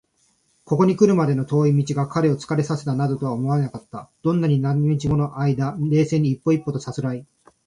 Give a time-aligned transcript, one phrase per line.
[0.65, 4.09] ここにくるまでの遠い道が彼を疲れさせたなどとは思われなかった。
[4.23, 7.55] どんなに何日ものあいだ、冷静に一歩一歩とさすらいつづけてきたことか！